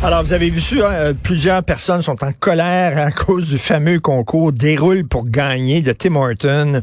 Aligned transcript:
Alors, 0.00 0.22
vous 0.22 0.32
avez 0.32 0.48
vu 0.48 0.60
ça, 0.60 0.76
euh, 0.76 1.12
plusieurs 1.20 1.64
personnes 1.64 2.02
sont 2.02 2.22
en 2.22 2.30
colère 2.32 2.96
à 2.98 3.10
cause 3.10 3.48
du 3.48 3.58
fameux 3.58 3.98
concours 3.98 4.52
Déroule 4.52 5.04
pour 5.04 5.26
gagner 5.28 5.82
de 5.82 5.90
Tim 5.90 6.14
Horton. 6.14 6.82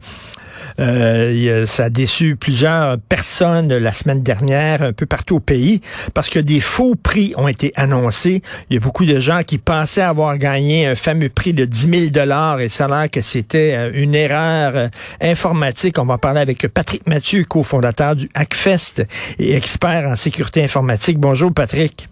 Euh, 0.80 1.66
ça 1.66 1.86
a 1.86 1.90
déçu 1.90 2.36
plusieurs 2.36 2.98
personnes 2.98 3.74
la 3.74 3.94
semaine 3.94 4.22
dernière, 4.22 4.82
un 4.82 4.92
peu 4.92 5.06
partout 5.06 5.38
au 5.38 5.40
pays, 5.40 5.80
parce 6.14 6.30
que 6.30 6.40
des 6.40 6.60
faux 6.60 6.96
prix 6.96 7.34
ont 7.38 7.48
été 7.48 7.72
annoncés. 7.78 8.42
Il 8.70 8.74
y 8.74 8.78
a 8.78 8.82
beaucoup 8.82 9.06
de 9.06 9.18
gens 9.22 9.44
qui 9.44 9.60
pensaient 9.60 10.02
avoir 10.02 10.38
gagné 10.38 10.86
un 10.86 10.96
fameux 10.96 11.30
prix 11.30 11.54
de 11.54 11.64
10 11.64 12.00
000 12.00 12.10
dollars 12.12 12.60
et 12.60 12.68
ça 12.68 13.08
que 13.08 13.22
c'était 13.22 13.76
euh, 13.76 13.92
une 13.94 14.14
erreur 14.14 14.90
informatique. 15.22 16.00
On 16.00 16.06
va 16.06 16.18
parler 16.18 16.42
avec 16.42 16.68
Patrick 16.68 17.08
Mathieu, 17.08 17.46
cofondateur 17.46 18.18
du 18.18 18.30
Hackfest 18.36 19.06
et 19.40 19.56
expert 19.56 20.06
en 20.10 20.18
sécurité 20.18 20.62
informatique. 20.62 21.18
Bonjour, 21.18 21.54
Patrick. 21.54 22.10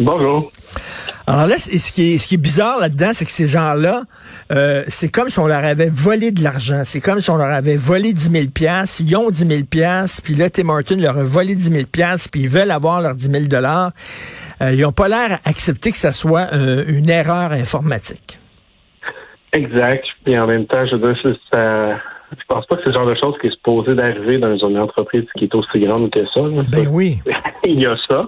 Bonjour. 0.00 0.50
Alors 1.26 1.46
là, 1.46 1.58
ce 1.58 1.92
qui 1.92 2.14
est, 2.14 2.18
ce 2.18 2.26
qui 2.26 2.36
est 2.36 2.38
bizarre 2.38 2.80
là-dedans, 2.80 3.10
c'est 3.12 3.26
que 3.26 3.30
ces 3.30 3.46
gens-là, 3.46 4.04
euh, 4.50 4.82
c'est 4.88 5.10
comme 5.12 5.28
si 5.28 5.38
on 5.38 5.46
leur 5.46 5.62
avait 5.62 5.90
volé 5.90 6.30
de 6.32 6.42
l'argent. 6.42 6.82
C'est 6.84 7.00
comme 7.00 7.20
si 7.20 7.28
on 7.28 7.36
leur 7.36 7.50
avait 7.50 7.76
volé 7.76 8.14
10 8.14 8.30
000 8.30 8.44
Ils 9.00 9.16
ont 9.16 9.30
10 9.30 9.46
000 9.46 9.60
puis 9.70 10.34
là, 10.34 10.48
Tim 10.48 10.64
Martin 10.64 10.96
leur 10.96 11.18
a 11.18 11.22
volé 11.22 11.54
10 11.54 11.70
000 11.70 11.84
puis 11.92 12.40
ils 12.40 12.48
veulent 12.48 12.70
avoir 12.70 13.02
leurs 13.02 13.14
10 13.14 13.30
000 13.30 13.44
dollars. 13.44 13.92
Euh, 14.62 14.72
ils 14.72 14.80
n'ont 14.80 14.92
pas 14.92 15.08
l'air 15.08 15.38
à 15.44 15.48
accepter 15.50 15.92
que 15.92 15.98
ça 15.98 16.12
soit 16.12 16.48
euh, 16.54 16.82
une 16.88 17.10
erreur 17.10 17.52
informatique. 17.52 18.38
Exact. 19.52 20.04
Et 20.26 20.38
en 20.38 20.46
même 20.46 20.66
temps, 20.66 20.86
je 20.86 20.96
veux 20.96 21.12
dire, 21.12 21.36
ça, 21.52 21.98
je 22.38 22.44
pense 22.46 22.66
pas 22.66 22.76
que 22.76 22.82
c'est 22.84 22.90
le 22.90 22.94
genre 22.94 23.06
de 23.06 23.16
choses 23.22 23.36
qui 23.40 23.48
est 23.48 23.50
supposé 23.50 23.94
d'arriver 23.94 24.38
dans 24.38 24.56
une 24.56 24.78
entreprise 24.78 25.24
qui 25.36 25.44
est 25.44 25.54
aussi 25.54 25.80
grande 25.80 26.10
que 26.10 26.20
ça. 26.32 26.40
Ben 26.68 26.86
oui. 26.90 27.18
il 27.64 27.82
y 27.82 27.86
a 27.86 27.96
ça. 28.08 28.26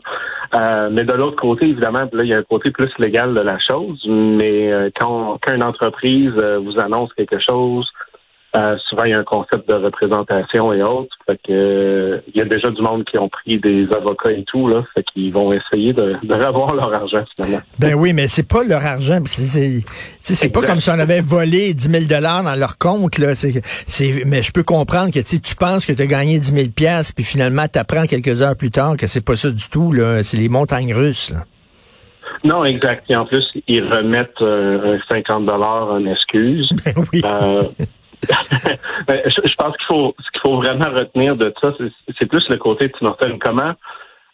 Euh, 0.54 0.88
mais 0.90 1.04
de 1.04 1.12
l'autre 1.12 1.36
côté, 1.36 1.66
évidemment, 1.66 2.08
là, 2.12 2.24
il 2.24 2.28
y 2.28 2.34
a 2.34 2.38
un 2.38 2.42
côté 2.42 2.70
plus 2.70 2.90
légal 2.98 3.34
de 3.34 3.40
la 3.40 3.58
chose. 3.58 4.00
Mais 4.06 4.72
euh, 4.72 4.90
quand, 4.98 5.38
quand 5.44 5.54
une 5.54 5.64
entreprise 5.64 6.32
euh, 6.42 6.58
vous 6.58 6.78
annonce 6.80 7.12
quelque 7.14 7.38
chose, 7.38 7.86
euh, 8.54 8.76
souvent, 8.88 9.04
il 9.04 9.12
y 9.12 9.14
a 9.14 9.18
un 9.18 9.24
concept 9.24 9.66
de 9.66 9.74
représentation 9.74 10.74
et 10.74 10.82
autres. 10.82 11.16
Fait 11.26 11.38
que, 11.38 11.52
euh, 11.52 12.18
il 12.34 12.38
y 12.38 12.42
a 12.42 12.44
déjà 12.44 12.68
du 12.70 12.82
monde 12.82 13.02
qui 13.04 13.16
ont 13.16 13.30
pris 13.30 13.58
des 13.58 13.86
avocats 13.96 14.30
et 14.30 14.44
tout, 14.44 14.68
là. 14.68 14.84
Fait 14.94 15.02
qu'ils 15.04 15.32
vont 15.32 15.54
essayer 15.54 15.94
de, 15.94 16.16
de 16.22 16.34
revoir 16.34 16.74
leur 16.74 16.92
argent, 16.92 17.24
finalement. 17.34 17.62
Ben 17.78 17.94
oui, 17.94 18.12
mais 18.12 18.28
c'est 18.28 18.46
pas 18.46 18.62
leur 18.62 18.84
argent. 18.84 19.20
C'est 19.24 20.52
pas 20.52 20.60
comme 20.60 20.80
si 20.80 20.90
on 20.90 20.98
avait 20.98 21.22
volé 21.22 21.72
10 21.72 22.06
000 22.08 22.22
dans 22.22 22.54
leur 22.58 22.76
compte, 22.76 23.16
là. 23.18 23.34
C'est, 23.34 24.24
mais 24.26 24.42
je 24.42 24.52
peux 24.52 24.64
comprendre 24.64 25.10
que 25.12 25.20
tu 25.20 25.56
penses 25.56 25.86
que 25.86 25.92
tu 25.92 26.02
as 26.02 26.06
gagné 26.06 26.38
10 26.38 26.54
000 26.54 26.68
puis 27.14 27.24
finalement, 27.24 27.64
tu 27.72 27.78
apprends 27.78 28.04
quelques 28.06 28.42
heures 28.42 28.56
plus 28.56 28.70
tard 28.70 28.96
que 28.98 29.06
c'est 29.06 29.24
pas 29.24 29.36
ça 29.36 29.50
du 29.50 29.64
tout, 29.70 29.92
là. 29.92 30.22
C'est 30.22 30.36
les 30.36 30.50
montagnes 30.50 30.92
russes, 30.92 31.30
là. 31.30 31.44
Non, 32.44 32.64
exact. 32.64 33.04
Et 33.08 33.16
en 33.16 33.24
plus, 33.24 33.44
ils 33.68 33.84
remettent 33.84 34.42
euh, 34.42 34.96
un 34.96 35.14
50 35.14 35.48
en 35.50 36.06
excuse. 36.06 36.68
Ben 36.84 36.94
oui. 37.12 37.22
Ben, 39.08 39.20
je, 39.26 39.54
pense 39.56 39.76
qu'il 39.78 39.86
faut 39.88 40.14
ce 40.18 40.30
qu'il 40.30 40.40
faut 40.42 40.56
vraiment 40.56 40.90
retenir 40.96 41.34
de 41.34 41.52
ça, 41.60 41.72
c'est 42.18 42.26
plus 42.26 42.48
le 42.48 42.56
côté 42.56 42.86
de 42.86 42.92
Tim 43.00 43.38
Comment 43.40 43.74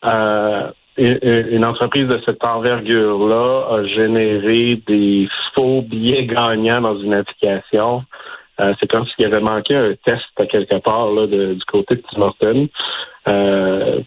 euh, 0.04 0.70
une 0.98 1.64
entreprise 1.64 2.06
de 2.08 2.20
cette 2.26 2.44
envergure-là 2.44 3.68
a 3.70 3.84
généré 3.84 4.82
des 4.86 5.28
faux 5.54 5.82
billets 5.82 6.26
gagnants 6.26 6.80
dans 6.80 6.98
une 6.98 7.14
application? 7.14 8.04
Euh, 8.60 8.74
c'est 8.78 8.90
comme 8.90 9.06
s'il 9.06 9.26
avait 9.26 9.40
manqué 9.40 9.76
un 9.76 9.94
test 10.04 10.24
à 10.38 10.46
quelque 10.46 10.76
part 10.78 11.08
du 11.28 11.64
côté 11.70 11.94
de 11.96 12.02
Tim 12.10 12.22
Hortons. 12.22 12.68
Euh, 13.28 14.00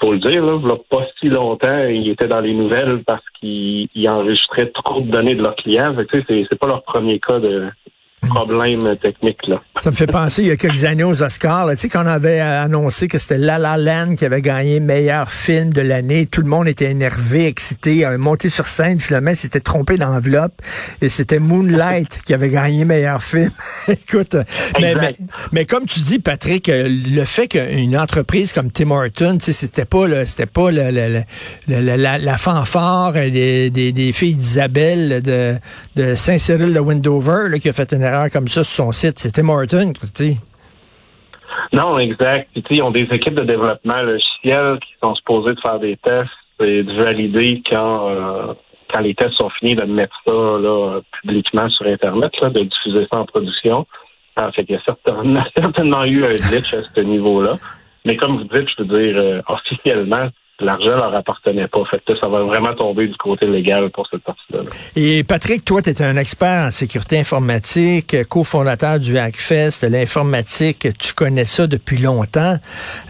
faut 0.00 0.12
le 0.12 0.18
dire, 0.18 0.44
là, 0.44 0.76
pas 0.90 1.06
si 1.18 1.28
longtemps, 1.28 1.86
ils 1.88 2.10
étaient 2.10 2.28
dans 2.28 2.40
les 2.40 2.52
nouvelles 2.52 3.02
parce 3.06 3.24
qu'ils 3.40 4.08
enregistraient 4.08 4.70
trop 4.70 5.00
de 5.00 5.10
données 5.10 5.34
de 5.34 5.42
leurs 5.42 5.56
clients. 5.56 5.94
C'est, 6.12 6.24
c'est 6.28 6.58
pas 6.58 6.66
leur 6.66 6.82
premier 6.82 7.18
cas 7.18 7.38
de, 7.38 7.70
problème 8.26 8.96
technique. 9.02 9.46
Là. 9.46 9.62
Ça 9.80 9.90
me 9.90 9.96
fait 9.96 10.06
penser, 10.06 10.42
il 10.42 10.48
y 10.48 10.50
a 10.50 10.56
quelques 10.56 10.84
années 10.84 11.04
aux 11.04 11.22
Oscars, 11.22 11.70
tu 11.70 11.76
sais, 11.76 11.88
quand 11.88 12.04
on 12.04 12.08
avait 12.08 12.40
annoncé 12.40 13.08
que 13.08 13.18
c'était 13.18 13.38
La 13.38 13.58
La 13.58 13.76
Land 13.76 14.16
qui 14.16 14.24
avait 14.24 14.42
gagné 14.42 14.80
meilleur 14.80 15.30
film 15.30 15.72
de 15.72 15.80
l'année, 15.80 16.26
tout 16.26 16.42
le 16.42 16.48
monde 16.48 16.68
était 16.68 16.90
énervé, 16.90 17.46
excité, 17.46 18.06
monté 18.18 18.48
sur 18.48 18.66
scène, 18.66 19.00
finalement, 19.00 19.34
s'était 19.34 19.60
trompé 19.60 19.96
d'enveloppe, 19.96 20.54
et 21.00 21.08
c'était 21.08 21.38
Moonlight 21.38 22.22
qui 22.24 22.34
avait 22.34 22.50
gagné 22.50 22.84
meilleur 22.84 23.22
film. 23.22 23.50
Écoute, 23.88 24.36
mais, 24.80 24.94
mais, 25.52 25.64
comme 25.64 25.86
tu 25.86 26.00
dis, 26.00 26.18
Patrick, 26.18 26.68
euh, 26.68 26.88
le 26.88 27.24
fait 27.24 27.48
qu'une 27.48 27.96
entreprise 27.96 28.52
comme 28.52 28.70
Tim 28.70 28.90
Horton, 28.90 29.38
tu 29.38 29.46
sais, 29.46 29.52
c'était 29.52 29.84
pas, 29.84 30.26
c'était 30.26 30.46
pas 30.46 30.70
le, 30.70 31.22
la, 31.68 32.18
la, 32.18 32.36
fanfare 32.36 33.12
des, 33.12 33.70
des, 33.70 33.92
des 33.92 34.12
filles 34.12 34.34
d'Isabelle 34.34 35.22
de, 35.22 35.56
de 35.96 36.14
Saint-Cyril 36.14 36.72
de 36.72 36.80
Windover 36.80 37.48
là, 37.48 37.58
qui 37.58 37.68
a 37.68 37.72
fait 37.72 37.92
une 37.92 38.02
erreur 38.02 38.15
comme 38.32 38.48
ça 38.48 38.64
sur 38.64 38.84
son 38.84 38.92
site. 38.92 39.18
C'était 39.18 39.42
Martin, 39.42 39.92
tu 39.92 40.36
Non, 41.72 41.98
exact. 41.98 42.50
ils 42.70 42.82
ont 42.82 42.90
des 42.90 43.08
équipes 43.10 43.34
de 43.34 43.44
développement 43.44 44.02
logiciel 44.02 44.78
qui 44.80 44.92
sont 45.02 45.14
supposées 45.14 45.54
de 45.54 45.60
faire 45.60 45.78
des 45.78 45.96
tests 45.96 46.30
et 46.60 46.82
de 46.82 46.92
valider 47.02 47.62
quand, 47.70 48.08
euh, 48.08 48.54
quand 48.92 49.00
les 49.00 49.14
tests 49.14 49.34
sont 49.34 49.50
finis, 49.50 49.74
de 49.74 49.84
mettre 49.84 50.16
ça 50.26 50.32
là, 50.32 51.00
publiquement 51.20 51.68
sur 51.70 51.86
Internet, 51.86 52.32
là, 52.40 52.50
de 52.50 52.62
diffuser 52.62 53.06
ça 53.12 53.20
en 53.20 53.26
production. 53.26 53.86
En 54.38 54.52
fait, 54.52 54.64
il 54.68 54.74
y 54.74 54.76
a 54.76 54.82
certainement, 54.84 55.44
certainement 55.56 56.04
eu 56.04 56.24
un 56.24 56.28
glitch 56.28 56.74
à 56.74 56.82
ce 56.82 57.00
niveau-là. 57.00 57.56
Mais 58.04 58.16
comme 58.16 58.38
vous 58.38 58.44
dites, 58.44 58.68
je 58.76 58.82
veux 58.82 58.98
dire, 58.98 59.16
euh, 59.16 59.40
officiellement, 59.48 60.28
l'argent 60.60 60.96
leur 60.96 61.14
appartenait 61.14 61.68
pas. 61.68 61.82
Fait 61.90 62.00
que 62.06 62.18
ça 62.18 62.28
va 62.28 62.42
vraiment 62.44 62.74
tomber 62.74 63.06
du 63.06 63.16
côté 63.16 63.46
légal 63.46 63.90
pour 63.90 64.06
cette 64.10 64.22
partie-là. 64.22 64.60
Et 64.94 65.24
Patrick, 65.24 65.64
toi, 65.64 65.82
tu 65.82 65.90
es 65.90 66.02
un 66.02 66.16
expert 66.16 66.66
en 66.68 66.70
sécurité 66.70 67.18
informatique, 67.18 68.16
cofondateur 68.28 68.98
du 68.98 69.18
Hackfest, 69.18 69.88
l'informatique, 69.88 70.88
tu 70.98 71.12
connais 71.12 71.44
ça 71.44 71.66
depuis 71.66 71.98
longtemps. 71.98 72.56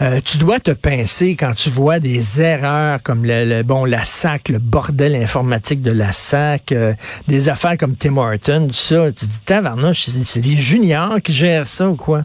Euh, 0.03 0.21
tu 0.25 0.39
dois 0.39 0.59
te 0.59 0.73
pincer 0.73 1.37
quand 1.37 1.53
tu 1.53 1.71
vois 1.71 2.01
des 2.01 2.41
erreurs 2.41 3.03
comme 3.03 3.25
le, 3.25 3.63
bon 3.63 3.85
la 3.85 4.05
SAC, 4.05 4.49
le 4.49 4.59
bordel 4.59 5.15
informatique 5.15 5.83
de 5.83 5.93
la 5.93 6.13
SAC, 6.13 6.73
euh, 6.73 6.93
des 7.29 7.49
affaires 7.49 7.77
comme 7.77 7.97
Tim 7.97 8.17
Horton, 8.17 8.67
tout 8.69 8.75
ça. 8.75 9.13
Tu 9.13 9.27
te 9.27 9.53
dis, 9.53 10.25
c'est 10.25 10.41
des 10.41 10.57
juniors 10.57 11.21
qui 11.23 11.33
gèrent 11.33 11.67
ça 11.67 11.89
ou 11.89 11.97
quoi? 11.97 12.25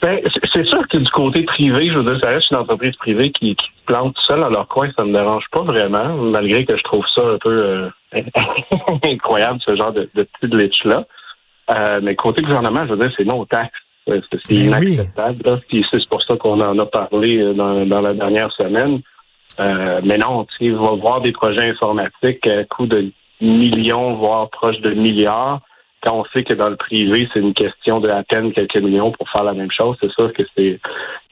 Ben, 0.00 0.20
c'est 0.54 0.66
sûr 0.66 0.86
que 0.88 0.98
du 0.98 1.10
côté 1.10 1.42
privé, 1.42 1.90
je 1.90 1.98
veux 1.98 2.04
dire, 2.04 2.20
ça 2.20 2.28
reste 2.28 2.50
une 2.52 2.58
entreprise 2.58 2.94
privée 2.96 3.32
qui, 3.32 3.56
qui 3.56 3.66
plante 3.84 4.14
tout 4.14 4.22
seul 4.22 4.40
dans 4.40 4.50
leur 4.50 4.68
coin, 4.68 4.88
ça 4.96 5.04
me 5.04 5.12
dérange 5.12 5.44
pas 5.50 5.62
vraiment, 5.62 6.14
malgré 6.16 6.64
que 6.64 6.76
je 6.76 6.82
trouve 6.84 7.04
ça 7.14 7.22
un 7.22 7.38
peu 7.38 7.50
euh, 7.50 7.88
incroyable, 9.04 9.58
ce 9.64 9.74
genre 9.74 9.92
de, 9.92 10.08
de 10.14 10.22
petit 10.22 10.50
glitch-là. 10.50 11.04
Euh, 11.70 12.00
mais 12.02 12.14
côté 12.14 12.42
gouvernement, 12.42 12.86
je 12.86 12.94
veux 12.94 12.98
dire, 12.98 13.12
c'est 13.16 13.24
non 13.24 13.44
taxe. 13.44 13.72
C'est 14.06 14.70
ben 14.70 14.82
inacceptable. 14.82 15.60
Puis 15.68 15.84
c'est 15.90 16.08
pour 16.08 16.22
ça 16.22 16.36
qu'on 16.36 16.60
en 16.60 16.78
a 16.78 16.86
parlé 16.86 17.38
euh, 17.38 17.52
dans, 17.52 17.84
dans 17.84 18.00
la 18.00 18.14
dernière 18.14 18.50
semaine. 18.52 19.02
Euh, 19.60 20.00
mais 20.04 20.16
non, 20.16 20.46
tu 20.56 20.70
va 20.70 20.92
voir 20.92 21.20
des 21.20 21.32
projets 21.32 21.68
informatiques 21.70 22.46
à 22.46 22.64
coût 22.64 22.86
de 22.86 23.10
millions, 23.40 24.14
voire 24.14 24.48
proche 24.50 24.78
de 24.80 24.92
milliards 24.92 25.60
quand 26.02 26.14
on 26.14 26.24
sait 26.32 26.44
que 26.44 26.54
dans 26.54 26.68
le 26.68 26.76
privé, 26.76 27.28
c'est 27.32 27.40
une 27.40 27.54
question 27.54 28.00
de 28.00 28.08
à 28.08 28.22
peine 28.22 28.52
quelques 28.52 28.76
millions 28.76 29.10
pour 29.10 29.28
faire 29.30 29.42
la 29.42 29.52
même 29.52 29.70
chose, 29.70 29.96
c'est 30.00 30.12
sûr 30.12 30.32
que 30.32 30.42
c'est 30.56 30.78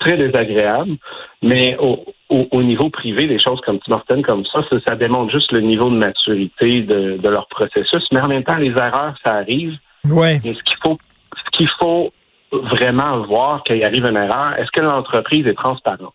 très 0.01 0.17
désagréable. 0.17 0.97
Mais 1.43 1.77
au, 1.79 2.05
au, 2.29 2.63
niveau 2.63 2.91
privé, 2.91 3.27
des 3.27 3.39
choses 3.39 3.61
comme 3.61 3.79
Tim 3.81 4.23
comme 4.23 4.45
ça, 4.47 4.61
ça, 4.87 4.97
démontre 4.97 5.33
juste 5.33 5.53
le 5.53 5.61
niveau 5.61 5.89
de 5.91 5.97
maturité 5.97 6.81
de, 6.81 7.19
de, 7.19 7.29
leur 7.29 7.47
processus. 7.49 8.07
Mais 8.13 8.21
en 8.21 8.29
même 8.29 8.43
temps, 8.43 8.57
les 8.57 8.71
erreurs, 8.71 9.15
ça 9.25 9.35
arrive. 9.35 9.77
Ouais. 10.05 10.37
Et 10.45 10.55
ce 10.55 10.63
qu'il 10.63 10.77
faut, 10.83 10.99
ce 11.37 11.57
qu'il 11.57 11.69
faut 11.79 12.13
vraiment 12.53 13.23
voir 13.27 13.63
qu'il 13.65 13.83
arrive 13.85 14.07
une 14.07 14.17
erreur, 14.17 14.55
est-ce 14.59 14.71
que 14.73 14.81
l'entreprise 14.81 15.47
est 15.47 15.55
transparente? 15.55 16.15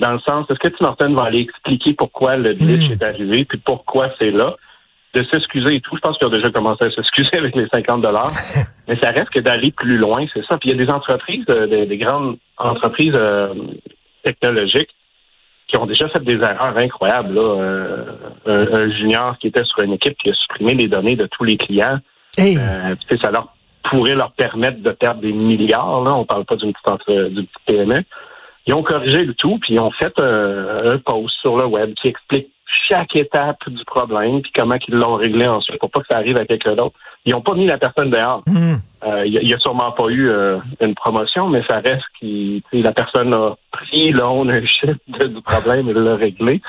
Dans 0.00 0.12
le 0.12 0.20
sens, 0.20 0.46
est-ce 0.50 0.58
que 0.58 0.68
Tim 0.98 1.14
va 1.14 1.24
aller 1.24 1.40
expliquer 1.40 1.94
pourquoi 1.94 2.36
le 2.36 2.54
glitch 2.54 2.88
hmm. 2.88 2.92
est 2.92 3.02
arrivé, 3.02 3.44
puis 3.44 3.58
pourquoi 3.64 4.10
c'est 4.18 4.30
là? 4.30 4.56
De 5.14 5.24
s'excuser 5.30 5.76
et 5.76 5.80
tout. 5.80 5.96
Je 5.96 6.00
pense 6.00 6.16
qu'ils 6.16 6.26
ont 6.26 6.30
déjà 6.30 6.48
commencé 6.50 6.84
à 6.84 6.90
s'excuser 6.90 7.36
avec 7.36 7.54
les 7.54 7.66
50 7.72 8.02
dollars. 8.02 8.28
Mais 8.88 8.98
ça 9.02 9.10
reste 9.10 9.30
que 9.30 9.40
d'aller 9.40 9.70
plus 9.70 9.98
loin, 9.98 10.24
c'est 10.32 10.44
ça. 10.46 10.56
Puis 10.58 10.70
il 10.70 10.76
y 10.76 10.80
a 10.80 10.84
des 10.84 10.90
entreprises, 10.90 11.44
euh, 11.50 11.86
des, 11.86 11.98
grandes 11.98 12.38
entreprises 12.56 13.14
euh, 13.14 13.54
technologiques 14.24 14.90
qui 15.68 15.76
ont 15.76 15.86
déjà 15.86 16.08
fait 16.08 16.22
des 16.24 16.36
erreurs 16.36 16.76
incroyables. 16.76 17.34
Là. 17.34 17.40
Euh, 17.40 18.04
un, 18.46 18.90
junior 18.90 19.38
qui 19.38 19.48
était 19.48 19.64
sur 19.64 19.82
une 19.82 19.92
équipe 19.92 20.16
qui 20.18 20.30
a 20.30 20.34
supprimé 20.34 20.74
les 20.74 20.88
données 20.88 21.16
de 21.16 21.26
tous 21.26 21.44
les 21.44 21.56
clients. 21.56 21.98
Hey. 22.38 22.56
ça 22.56 23.30
leur 23.30 23.54
pourrait 23.90 24.14
leur 24.14 24.32
permettre 24.32 24.80
de 24.80 24.90
perdre 24.92 25.20
des 25.20 25.32
milliards. 25.32 26.02
Là. 26.02 26.14
On 26.14 26.24
parle 26.24 26.46
pas 26.46 26.56
d'une 26.56 26.72
petite, 26.72 26.88
entre, 26.88 27.28
d'une 27.28 27.46
petite 27.46 27.66
PME. 27.66 28.02
Ils 28.66 28.74
ont 28.74 28.82
corrigé 28.82 29.24
le 29.24 29.34
tout, 29.34 29.58
puis 29.60 29.74
ils 29.74 29.80
ont 29.80 29.90
fait 29.90 30.18
un 30.18 30.96
post 30.98 31.34
sur 31.42 31.56
le 31.56 31.66
web 31.66 31.92
qui 32.00 32.08
explique 32.08 32.48
chaque 32.88 33.16
étape 33.16 33.68
du 33.68 33.84
problème, 33.84 34.42
puis 34.42 34.52
comment 34.54 34.76
ils 34.88 34.94
l'ont 34.94 35.14
réglé 35.14 35.46
ensuite 35.46 35.78
pour 35.78 35.90
pas 35.90 36.00
que 36.00 36.06
ça 36.10 36.18
arrive 36.18 36.36
à 36.38 36.44
quelqu'un 36.44 36.74
d'autre. 36.74 36.94
Ils 37.24 37.32
n'ont 37.32 37.40
pas 37.40 37.54
mis 37.54 37.66
la 37.66 37.78
personne 37.78 38.10
dehors. 38.10 38.42
Euh, 39.04 39.22
il 39.24 39.44
n'y 39.44 39.54
a, 39.54 39.58
sûrement 39.58 39.92
pas 39.92 40.08
eu 40.08 40.28
euh, 40.28 40.58
une 40.80 40.94
promotion, 40.94 41.48
mais 41.48 41.62
ça 41.68 41.80
reste 41.80 42.04
que 42.20 42.60
la 42.72 42.92
personne 42.92 43.34
a 43.34 43.54
pris 43.70 44.10
l'ownership 44.10 44.98
du 45.06 45.42
problème 45.42 45.88
et 45.88 45.92
l'a 45.92 46.16
réglé. 46.16 46.60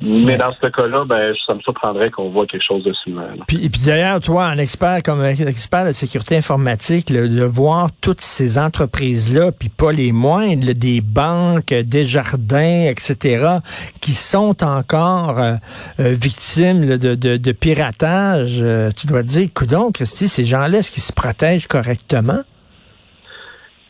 Mais 0.00 0.36
dans 0.36 0.50
ce 0.50 0.66
cas-là, 0.66 1.04
ben, 1.08 1.34
ça 1.46 1.54
me 1.54 1.60
surprendrait 1.60 2.10
qu'on 2.10 2.30
voit 2.30 2.46
quelque 2.46 2.64
chose 2.66 2.84
de 2.84 2.92
similaire. 3.04 3.34
Puis, 3.46 3.68
puis 3.68 3.80
d'ailleurs, 3.84 4.20
toi, 4.20 4.44
un 4.44 4.58
expert 4.58 5.02
comme 5.02 5.24
expert 5.24 5.84
de 5.86 5.92
sécurité 5.92 6.36
informatique, 6.36 7.12
de 7.12 7.44
voir 7.44 7.88
toutes 8.00 8.20
ces 8.20 8.58
entreprises-là, 8.58 9.52
puis 9.52 9.68
pas 9.68 9.92
les 9.92 10.12
moindres, 10.12 10.74
des 10.74 11.00
banques, 11.00 11.72
des 11.72 12.06
jardins, 12.06 12.84
etc., 12.88 13.58
qui 14.00 14.12
sont 14.12 14.62
encore 14.62 15.38
euh, 15.38 15.54
euh, 16.00 16.12
victimes 16.12 16.96
de, 16.96 17.14
de, 17.14 17.36
de, 17.36 17.52
piratage, 17.52 18.58
euh, 18.60 18.90
tu 18.96 19.06
dois 19.06 19.22
te 19.22 19.28
dire, 19.28 19.48
coudon, 19.54 19.90
Christy, 19.92 20.28
ces 20.28 20.44
gens-là, 20.44 20.78
est-ce 20.78 20.90
qu'ils 20.90 21.02
se 21.02 21.12
protègent 21.12 21.66
correctement? 21.66 22.42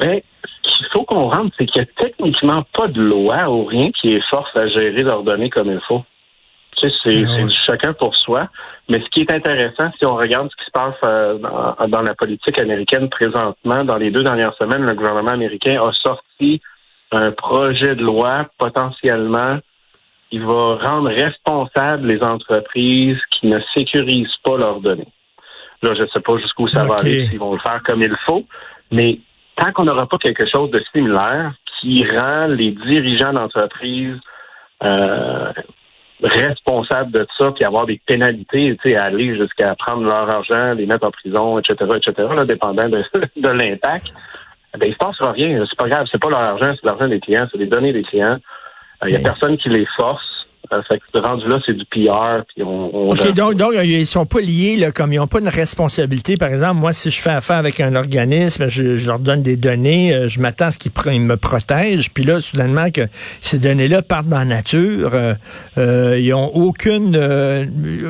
Ben, 0.00 0.20
faut 0.92 1.04
qu'on 1.04 1.28
rentre, 1.30 1.54
c'est 1.58 1.66
qu'il 1.66 1.82
n'y 1.82 1.88
a 1.88 1.92
techniquement 2.02 2.64
pas 2.76 2.88
de 2.88 3.02
loi 3.02 3.48
ou 3.48 3.64
rien 3.64 3.90
qui 3.92 4.14
est 4.14 4.28
force 4.30 4.54
à 4.56 4.68
gérer 4.68 5.02
leurs 5.02 5.22
données 5.22 5.50
comme 5.50 5.70
il 5.70 5.80
faut. 5.86 6.04
Tu 6.76 6.88
sais, 6.88 6.96
c'est 7.02 7.24
ah 7.24 7.48
chacun 7.66 7.92
pour 7.92 8.14
soi. 8.14 8.48
Mais 8.88 9.00
ce 9.00 9.08
qui 9.10 9.20
est 9.22 9.32
intéressant, 9.32 9.90
si 9.98 10.06
on 10.06 10.14
regarde 10.14 10.48
ce 10.50 10.56
qui 10.56 10.64
se 10.64 10.70
passe 10.70 10.94
euh, 11.04 11.38
dans, 11.88 12.02
la 12.02 12.14
politique 12.14 12.58
américaine 12.58 13.08
présentement, 13.08 13.84
dans 13.84 13.96
les 13.96 14.10
deux 14.10 14.22
dernières 14.22 14.54
semaines, 14.54 14.86
le 14.86 14.94
gouvernement 14.94 15.32
américain 15.32 15.80
a 15.80 15.92
sorti 15.92 16.60
un 17.10 17.32
projet 17.32 17.96
de 17.96 18.02
loi 18.02 18.46
potentiellement 18.58 19.58
qui 20.30 20.38
va 20.38 20.76
rendre 20.76 21.08
responsables 21.10 22.06
les 22.06 22.22
entreprises 22.22 23.18
qui 23.32 23.46
ne 23.46 23.58
sécurisent 23.74 24.36
pas 24.44 24.56
leurs 24.56 24.80
données. 24.80 25.08
Là, 25.82 25.94
je 25.94 26.02
ne 26.02 26.08
sais 26.08 26.20
pas 26.20 26.36
jusqu'où 26.38 26.68
ça 26.68 26.84
va 26.84 26.96
aller, 26.96 27.24
s'ils 27.26 27.38
vont 27.38 27.54
le 27.54 27.60
faire 27.60 27.82
comme 27.84 28.02
il 28.02 28.14
faut, 28.26 28.44
mais 28.90 29.20
tant 29.58 29.72
qu'on 29.72 29.84
n'aura 29.84 30.06
pas 30.06 30.18
quelque 30.18 30.44
chose 30.52 30.70
de 30.70 30.82
similaire 30.92 31.52
qui 31.80 32.04
rend 32.06 32.46
les 32.46 32.72
dirigeants 32.72 33.32
d'entreprise 33.32 34.16
euh, 34.84 35.52
responsables 36.22 37.12
de 37.12 37.26
ça, 37.38 37.52
puis 37.52 37.64
avoir 37.64 37.86
des 37.86 38.00
pénalités, 38.04 38.76
tu 38.82 38.90
sais, 38.90 38.96
aller 38.96 39.36
jusqu'à 39.36 39.74
prendre 39.76 40.02
leur 40.02 40.32
argent, 40.32 40.74
les 40.74 40.86
mettre 40.86 41.06
en 41.06 41.10
prison, 41.10 41.58
etc., 41.58 41.76
etc., 41.96 42.28
là, 42.34 42.44
dépendant 42.44 42.88
de, 42.88 43.04
de 43.36 43.48
l'impact, 43.48 44.12
ben, 44.76 44.88
il 44.88 44.92
se 44.92 44.98
passera 44.98 45.32
rien. 45.32 45.64
C'est 45.68 45.78
pas 45.78 45.88
grave, 45.88 46.06
c'est 46.10 46.20
pas 46.20 46.30
leur 46.30 46.42
argent, 46.42 46.74
c'est 46.74 46.84
l'argent 46.84 47.08
des 47.08 47.20
clients, 47.20 47.46
c'est 47.50 47.58
les 47.58 47.66
données 47.66 47.92
des 47.92 48.02
clients. 48.02 48.38
Il 49.02 49.06
euh, 49.06 49.10
n'y 49.10 49.16
a 49.16 49.20
personne 49.20 49.56
qui 49.56 49.68
les 49.68 49.86
force. 49.96 50.37
Euh, 50.72 50.82
fait 50.88 50.98
que 50.98 51.18
rendu 51.18 51.48
là, 51.48 51.58
c'est 51.66 51.74
du 51.74 51.84
PR. 51.86 52.44
Puis 52.54 52.62
on, 52.62 53.10
OK, 53.10 53.34
donc, 53.34 53.54
donc, 53.54 53.72
ils 53.84 54.06
sont 54.06 54.26
pas 54.26 54.40
liés, 54.40 54.76
là, 54.76 54.92
comme 54.92 55.12
ils 55.12 55.16
n'ont 55.16 55.26
pas 55.26 55.40
une 55.40 55.48
responsabilité. 55.48 56.36
Par 56.36 56.48
exemple, 56.48 56.80
moi, 56.80 56.92
si 56.92 57.10
je 57.10 57.20
fais 57.20 57.30
affaire 57.30 57.56
avec 57.56 57.80
un 57.80 57.94
organisme, 57.94 58.68
je, 58.68 59.06
leur 59.06 59.18
donne 59.18 59.42
des 59.42 59.56
données, 59.56 60.14
euh, 60.14 60.28
je 60.28 60.40
m'attends 60.40 60.66
à 60.66 60.70
ce 60.70 60.78
qu'ils 60.78 60.92
me 61.20 61.36
protègent. 61.36 62.12
Puis 62.12 62.24
là, 62.24 62.40
soudainement, 62.40 62.90
que 62.90 63.02
ces 63.40 63.58
données-là 63.58 64.02
partent 64.02 64.28
dans 64.28 64.38
la 64.38 64.44
nature, 64.44 65.12
euh, 65.14 66.18
ils 66.18 66.30
n'ont 66.30 66.50
aucune 66.54 67.16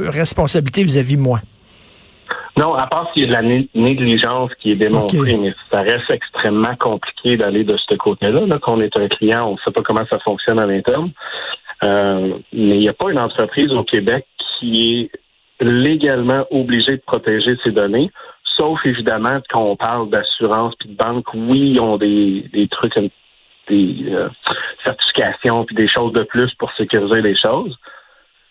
responsabilité 0.08 0.82
vis-à-vis 0.82 1.16
de 1.16 1.22
moi. 1.22 1.40
Non, 2.58 2.75
à 2.75 2.88
part 2.88 3.08
s'il 3.12 3.22
y 3.22 3.26
a 3.26 3.28
de 3.40 3.46
la 3.46 3.62
négligence 3.75 4.50
qui 4.60 4.72
est 4.72 4.75
démontrée, 4.75 5.37
mais 5.37 5.55
ça 5.70 5.81
reste 5.81 6.10
extrêmement 6.10 6.75
compliqué 6.75 7.37
d'aller 7.37 7.62
de 7.62 7.76
ce 7.76 7.94
côté-là. 7.94 8.46
Là, 8.46 8.58
qu'on 8.58 8.81
est 8.81 8.99
un 8.99 9.06
client, 9.06 9.46
on 9.46 9.52
ne 9.52 9.58
sait 9.58 9.70
pas 9.72 9.82
comment 9.82 10.05
ça 10.10 10.19
fonctionne 10.19 10.58
à 10.58 10.66
l'interne. 10.66 11.12
Euh, 11.84 12.38
mais 12.52 12.75
il 12.75 12.80
n'y 12.80 12.88
a 12.88 12.92
pas 12.92 13.10
une 13.10 13.19
entreprise 13.19 13.72
au 13.72 13.84
Québec 13.84 14.26
qui 14.58 15.10
est 15.60 15.64
légalement 15.64 16.44
obligée 16.50 16.96
de 16.96 17.02
protéger 17.06 17.56
ses 17.64 17.70
données, 17.70 18.10
sauf 18.58 18.78
évidemment 18.84 19.40
quand 19.48 19.62
on 19.62 19.76
parle 19.76 20.10
d'assurance 20.10 20.75
puis 20.78 20.88
de 20.88 20.96
banque, 20.96 21.32
oui, 21.34 21.72
ils 21.75 21.80
ont 21.80 21.96
des, 21.96 22.48
des 22.52 22.69
trucs, 22.69 22.94
des 23.69 23.96
euh, 24.08 24.28
certifications 24.84 25.64
puis 25.64 25.76
des 25.76 25.88
choses 25.88 26.12
de 26.12 26.25
plus 26.25 26.52
pour 26.54 26.72
sécuriser 26.72 27.22
les 27.22 27.36
choses. 27.36 27.76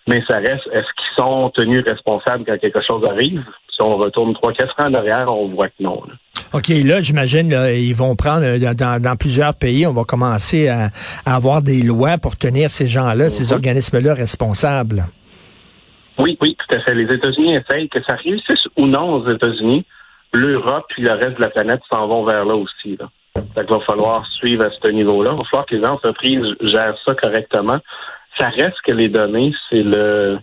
Mais 0.08 0.24
ça 0.30 0.38
reste, 0.38 0.68
est-ce 0.72 0.88
qu'ils 0.96 1.18
sont 1.18 1.50
tenus 1.50 1.84
responsables 1.86 2.46
quand 2.46 2.58
quelque 2.58 2.82
chose 2.90 3.04
arrive? 3.06 3.44
Si 3.78 3.84
on 3.84 3.96
retourne 3.96 4.34
trois, 4.34 4.54
quatre 4.54 4.74
ans 4.80 4.88
en 4.90 4.94
arrière, 4.96 5.28
on 5.32 5.50
voit 5.50 5.68
que 5.68 5.82
non. 5.82 6.02
OK, 6.52 6.70
là, 6.70 7.00
j'imagine, 7.00 7.52
ils 7.76 7.94
vont 7.94 8.16
prendre 8.16 8.44
euh, 8.44 8.74
dans, 8.74 9.16
plusieurs 9.16 9.54
pays, 9.54 9.86
on 9.86 9.94
va 9.94 10.04
commencer 10.04 10.68
à, 10.68 10.90
avoir 11.26 11.62
des 11.62 11.84
lois 11.84 12.18
pour 12.18 12.38
tenir 12.38 12.72
ces 12.72 12.88
gens-là, 12.88 13.30
ces 13.30 13.52
mhm. 13.52 13.58
organismes-là 13.58 14.16
responsables. 14.16 15.06
Oui, 16.18 16.40
oui, 16.42 16.58
tout 16.58 16.76
à 16.76 16.80
fait. 16.80 16.96
Les 16.96 17.14
États-Unis 17.14 17.56
essayent 17.56 17.88
que 17.90 18.02
ça 18.02 18.16
réussisse 18.16 18.66
ou 18.78 18.88
non 18.88 19.14
aux 19.14 19.32
États-Unis. 19.32 19.86
L'Europe 20.34 20.86
puis 20.90 21.04
le 21.04 21.14
reste 21.14 21.38
de 21.38 21.42
la 21.42 21.50
planète 21.50 21.82
s'en 21.92 22.08
vont 22.08 22.26
vers 22.26 22.46
là 22.46 22.56
aussi. 22.56 22.98
Là. 22.98 23.10
il 23.36 23.64
va 23.64 23.80
falloir 23.82 24.26
suivre 24.40 24.66
à 24.66 24.70
ce 24.72 24.92
niveau-là. 24.92 25.34
Il 25.34 25.38
va 25.38 25.44
falloir 25.44 25.66
que 25.68 25.76
les 25.76 25.86
entreprises 25.86 26.56
gèrent 26.62 26.98
ça 27.06 27.14
correctement. 27.14 27.78
Ça 28.40 28.50
reste 28.50 28.78
que 28.84 28.94
les 28.94 29.10
données, 29.10 29.54
c'est 29.70 29.84
le, 29.84 30.40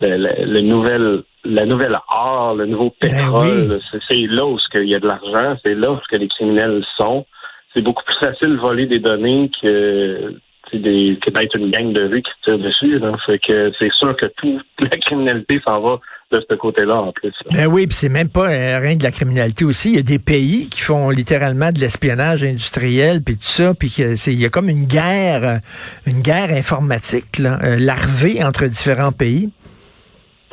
le 0.00 0.60
nouvel 0.60 1.22
la 1.44 1.66
nouvelle 1.66 1.98
or, 2.08 2.54
le 2.54 2.66
nouveau 2.66 2.94
ben 3.00 3.10
pétrole, 3.10 3.80
c'est 4.08 4.26
là 4.26 4.46
où 4.46 4.58
il 4.74 4.88
y 4.88 4.94
a 4.94 4.98
de 4.98 5.06
l'argent, 5.06 5.58
c'est 5.62 5.74
là 5.74 5.92
où 5.92 5.98
que 6.10 6.16
les 6.16 6.28
criminels 6.28 6.84
sont. 6.96 7.26
C'est 7.74 7.82
beaucoup 7.82 8.04
plus 8.04 8.18
facile 8.18 8.56
de 8.56 8.60
voler 8.60 8.86
des 8.86 8.98
données 8.98 9.50
que 9.62 10.34
des, 10.72 11.18
que 11.22 11.30
d'être 11.30 11.56
une 11.56 11.70
gang 11.70 11.92
de 11.92 12.08
rue 12.08 12.22
qui 12.22 12.32
tire 12.44 12.58
dessus. 12.58 12.98
Là. 12.98 13.12
Fait 13.26 13.38
que 13.38 13.72
c'est 13.78 13.92
sûr 13.92 14.16
que 14.16 14.26
toute 14.36 14.64
la 14.80 14.96
criminalité 14.98 15.60
s'en 15.66 15.80
va 15.80 16.00
de 16.32 16.42
ce 16.48 16.54
côté-là 16.54 16.96
en 16.96 17.12
plus. 17.12 17.32
Ben 17.52 17.66
oui, 17.66 17.86
puis 17.86 17.94
c'est 17.94 18.08
même 18.08 18.28
pas 18.28 18.50
euh, 18.50 18.78
rien 18.80 18.96
de 18.96 19.02
la 19.02 19.10
criminalité 19.10 19.64
aussi. 19.64 19.90
Il 19.90 19.96
y 19.96 19.98
a 19.98 20.02
des 20.02 20.18
pays 20.18 20.68
qui 20.68 20.80
font 20.80 21.10
littéralement 21.10 21.70
de 21.70 21.78
l'espionnage 21.78 22.42
industriel 22.42 23.22
puis 23.22 23.36
tout 23.36 23.42
ça, 23.42 23.74
puis 23.74 23.88
il 23.88 24.40
y 24.40 24.46
a 24.46 24.48
comme 24.48 24.68
une 24.68 24.86
guerre, 24.86 25.58
une 26.06 26.22
guerre 26.22 26.50
informatique 26.50 27.38
là, 27.38 27.58
euh, 27.62 27.76
larvée 27.76 28.42
entre 28.42 28.66
différents 28.66 29.12
pays. 29.12 29.50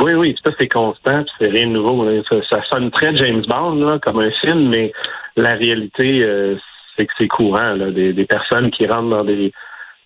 Oui, 0.01 0.13
oui, 0.13 0.35
ça 0.43 0.51
c'est 0.59 0.67
constant, 0.67 1.23
c'est 1.39 1.49
rien 1.49 1.67
de 1.67 1.73
nouveau. 1.73 2.07
Ça, 2.49 2.63
sonne 2.71 2.89
très 2.89 3.15
James 3.15 3.43
Bond 3.47 3.99
comme 3.99 4.19
un 4.19 4.31
film, 4.31 4.69
mais 4.69 4.91
la 5.35 5.53
réalité, 5.53 6.23
euh, 6.23 6.55
c'est 6.97 7.05
que 7.05 7.13
c'est 7.19 7.27
courant. 7.27 7.77
Des, 7.77 8.25
personnes 8.25 8.71
qui 8.71 8.87
rentrent 8.87 9.09
dans 9.09 9.23
des 9.23 9.53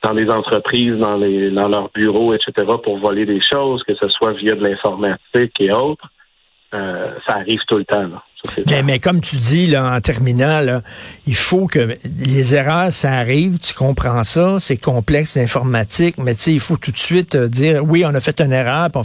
dans 0.04 0.14
des 0.14 0.30
entreprises, 0.30 0.96
dans 0.98 1.16
les 1.16 1.50
dans 1.50 1.70
leurs 1.70 1.90
bureaux, 1.92 2.34
etc., 2.34 2.52
pour 2.84 2.98
voler 2.98 3.26
des 3.26 3.42
choses, 3.42 3.84
que 3.84 3.96
ce 3.96 4.10
soit 4.10 4.34
via 4.34 4.56
de 4.56 4.64
l'informatique 4.64 5.54
et 5.60 5.72
autres, 5.72 6.08
euh, 6.74 7.14
ça 7.26 7.36
arrive 7.38 7.62
tout 7.66 7.78
le 7.78 7.86
temps. 7.86 8.08
Là. 8.08 8.22
Mais, 8.66 8.84
mais, 8.84 9.00
comme 9.00 9.22
tu 9.22 9.38
dis 9.38 9.68
là, 9.68 9.96
en 9.96 10.02
terminant, 10.02 10.82
il 11.28 11.36
faut 11.36 11.68
que 11.68 11.98
les 12.20 12.56
erreurs, 12.56 12.92
ça 12.92 13.14
arrive, 13.14 13.58
tu 13.60 13.74
comprends 13.74 14.24
ça, 14.24 14.58
c'est 14.60 14.78
complexe, 14.78 15.36
l'informatique, 15.36 16.16
mais 16.18 16.34
il 16.34 16.60
faut 16.60 16.78
tout 16.78 16.92
de 16.92 16.98
suite 16.98 17.36
euh, 17.36 17.48
dire 17.48 17.84
oui, 17.84 18.04
on 18.06 18.14
a 18.14 18.20
fait 18.20 18.40
une 18.42 18.52
erreur. 18.52 18.90
Tu 18.92 19.02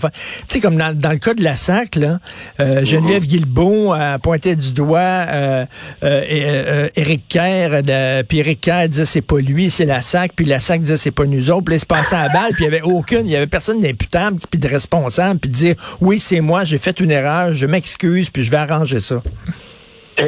sais, 0.49 0.61
comme 0.61 0.77
dans, 0.77 0.97
dans, 0.97 1.13
le 1.13 1.19
cas 1.19 1.35
de 1.35 1.43
la 1.43 1.57
SAC, 1.57 1.97
là, 1.97 2.21
euh, 2.59 2.85
Geneviève 2.85 3.25
Guilbeault 3.25 3.93
a 3.93 4.19
pointé 4.19 4.57
du 4.57 4.73
doigt 4.73 5.01
euh, 5.01 5.67
euh, 6.03 6.89
Éric 6.97 7.29
Kerr, 7.29 7.83
puis 8.29 8.39
Éric 8.39 8.61
Kerr 8.61 8.89
disait 8.89 9.05
c'est 9.05 9.23
pas 9.23 9.39
lui, 9.39 9.71
c'est 9.71 9.85
la 9.85 10.03
SAC, 10.03 10.33
puis 10.35 10.45
la 10.45 10.61
SAC 10.61 10.83
disait 10.83 10.97
c'est 10.97 11.11
pas 11.11 11.27
nous 11.27 11.51
autres, 11.51 11.65
puis 11.65 11.73
là, 11.75 11.77
il 11.77 11.81
se 11.81 11.87
passait 11.87 12.17
à 12.17 12.25
la 12.25 12.29
balle, 12.29 12.53
puis 12.55 12.65
il 12.65 12.65
y 12.65 12.69
avait 12.69 12.83
aucune, 12.83 13.27
il 13.27 13.33
y 13.33 13.37
avait 13.37 13.47
personne 13.47 13.81
d'imputable, 13.81 14.39
puis 14.51 14.59
de 14.59 14.69
responsable, 14.69 15.41
puis 15.41 15.51
de 15.51 15.55
dire 15.55 15.75
oui, 16.01 16.19
c'est 16.19 16.41
moi, 16.41 16.65
j'ai 16.65 16.79
fait 16.79 17.01
une 17.01 17.11
erreur, 17.11 17.53
je 17.53 17.67
m'excuse, 17.67 18.31
puis 18.31 18.45
je 18.45 18.51
vais 18.51 18.59
arranger 18.59 19.01
ça. 19.01 19.23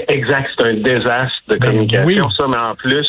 Exact, 0.08 0.50
c'est 0.56 0.66
un 0.66 0.74
désastre 0.74 1.36
de 1.48 1.56
ben 1.56 1.70
communication, 1.70 2.30
ça, 2.30 2.46
mais 2.48 2.56
en 2.56 2.74
plus, 2.74 3.08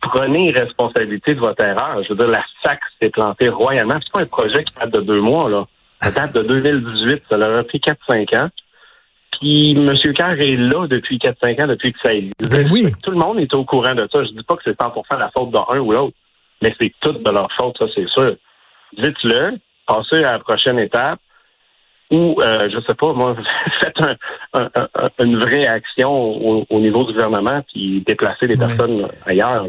prenez 0.00 0.52
responsabilité 0.52 1.34
de 1.34 1.40
votre 1.40 1.62
erreur. 1.62 2.02
Je 2.04 2.10
veux 2.10 2.16
dire, 2.16 2.28
la 2.28 2.44
SAC 2.62 2.80
s'est 3.00 3.10
plantée 3.10 3.48
royalement. 3.48 3.96
C'est 4.00 4.12
pas 4.12 4.22
un 4.22 4.26
projet 4.26 4.62
qui 4.62 4.74
date 4.74 4.92
de 4.92 5.00
deux 5.00 5.20
mois, 5.20 5.48
là. 5.48 5.66
Ça 6.00 6.10
date 6.10 6.34
de 6.34 6.42
2018. 6.42 7.22
Ça 7.28 7.36
leur 7.36 7.58
a 7.58 7.64
pris 7.64 7.78
4-5 7.78 8.38
ans. 8.38 8.50
Puis 9.32 9.72
M. 9.72 9.94
Carr 10.14 10.32
est 10.32 10.56
là 10.56 10.86
depuis 10.86 11.18
4-5 11.18 11.62
ans, 11.62 11.66
depuis 11.66 11.92
que 11.92 11.98
ça 12.02 12.14
existe. 12.14 12.44
Ben 12.44 12.68
oui. 12.70 12.92
Tout 13.02 13.10
le 13.10 13.18
monde 13.18 13.38
est 13.40 13.52
au 13.54 13.64
courant 13.64 13.94
de 13.94 14.08
ça. 14.12 14.24
Je 14.24 14.30
dis 14.30 14.42
pas 14.44 14.56
que 14.56 14.62
c'est 14.64 14.78
100% 14.78 15.18
la 15.18 15.30
faute 15.30 15.50
d'un 15.50 15.80
ou 15.80 15.92
l'autre, 15.92 16.16
mais 16.62 16.74
c'est 16.80 16.92
toute 17.00 17.22
de 17.22 17.30
leur 17.30 17.50
faute, 17.52 17.76
ça, 17.78 17.86
c'est 17.94 18.08
sûr. 18.08 18.36
Dites-le, 18.96 19.58
passez 19.86 20.24
à 20.24 20.32
la 20.32 20.38
prochaine 20.38 20.78
étape, 20.78 21.18
ou, 22.12 22.40
euh, 22.40 22.68
je 22.72 22.78
sais 22.86 22.94
pas, 22.94 23.12
moi, 23.12 23.36
faites 23.80 23.96
une 25.18 25.38
vraie 25.38 25.66
action 25.66 26.10
au, 26.70 26.80
niveau 26.80 27.04
du 27.04 27.12
gouvernement 27.12 27.62
puis 27.72 28.02
déplacer 28.06 28.46
les 28.46 28.56
personnes 28.56 29.08
ailleurs. 29.24 29.66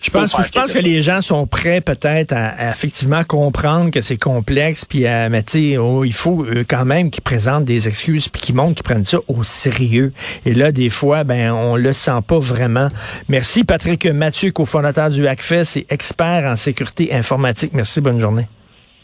Je 0.00 0.10
pense, 0.10 0.34
je 0.36 0.50
pense 0.50 0.72
que 0.72 0.78
les 0.78 1.02
gens 1.02 1.20
sont 1.20 1.46
prêts 1.46 1.80
peut-être 1.82 2.32
à, 2.32 2.70
effectivement 2.70 3.22
comprendre 3.24 3.90
que 3.90 4.00
c'est 4.00 4.16
complexe, 4.16 4.84
puis 4.84 5.06
à, 5.06 5.28
mais 5.28 5.44
oh, 5.78 6.04
il 6.04 6.12
faut 6.14 6.44
euh, 6.44 6.64
quand 6.66 6.86
même 6.86 7.10
qu'ils 7.10 7.22
présentent 7.22 7.64
des 7.64 7.86
excuses 7.86 8.28
puis 8.28 8.40
qu'ils 8.40 8.54
montrent 8.54 8.74
qu'ils 8.74 8.84
prennent 8.84 9.04
ça 9.04 9.18
au 9.28 9.42
sérieux. 9.42 10.12
Et 10.46 10.54
là, 10.54 10.72
des 10.72 10.90
fois, 10.90 11.24
ben, 11.24 11.52
on 11.52 11.76
le 11.76 11.92
sent 11.92 12.20
pas 12.26 12.38
vraiment. 12.38 12.88
Merci 13.28 13.64
Patrick 13.64 14.06
Mathieu, 14.06 14.52
cofondateur 14.52 15.10
du 15.10 15.26
HACFES 15.26 15.76
et 15.76 15.86
expert 15.90 16.44
en 16.50 16.56
sécurité 16.56 17.12
informatique. 17.12 17.72
Merci, 17.74 18.00
bonne 18.00 18.20
journée. 18.20 18.46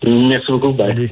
Merci 0.06 0.50
beaucoup. 0.50 0.72
Bye. 0.72 1.10